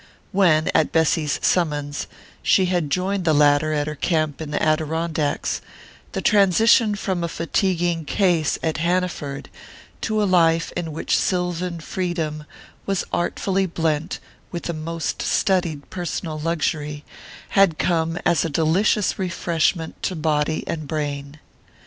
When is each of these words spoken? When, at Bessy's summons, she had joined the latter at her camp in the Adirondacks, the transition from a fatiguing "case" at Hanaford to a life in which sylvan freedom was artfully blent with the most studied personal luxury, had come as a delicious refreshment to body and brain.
When, 0.31 0.69
at 0.73 0.91
Bessy's 0.91 1.39
summons, 1.45 2.07
she 2.41 2.65
had 2.65 2.89
joined 2.89 3.23
the 3.23 3.35
latter 3.35 3.71
at 3.71 3.85
her 3.85 3.93
camp 3.93 4.41
in 4.41 4.49
the 4.49 4.59
Adirondacks, 4.59 5.61
the 6.13 6.23
transition 6.23 6.95
from 6.95 7.23
a 7.23 7.27
fatiguing 7.27 8.05
"case" 8.05 8.57
at 8.63 8.77
Hanaford 8.77 9.47
to 10.01 10.23
a 10.23 10.25
life 10.25 10.71
in 10.75 10.91
which 10.91 11.15
sylvan 11.15 11.79
freedom 11.81 12.45
was 12.87 13.05
artfully 13.13 13.67
blent 13.67 14.17
with 14.51 14.63
the 14.63 14.73
most 14.73 15.21
studied 15.21 15.87
personal 15.91 16.39
luxury, 16.39 17.05
had 17.49 17.77
come 17.77 18.17
as 18.25 18.43
a 18.43 18.49
delicious 18.49 19.19
refreshment 19.19 20.01
to 20.01 20.15
body 20.15 20.63
and 20.65 20.87
brain. 20.87 21.37